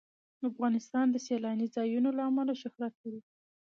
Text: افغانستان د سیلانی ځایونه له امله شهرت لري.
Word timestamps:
افغانستان 0.49 1.05
د 1.11 1.15
سیلانی 1.27 1.67
ځایونه 1.75 2.09
له 2.17 2.23
امله 2.29 2.53
شهرت 2.61 2.93
لري. 3.03 3.21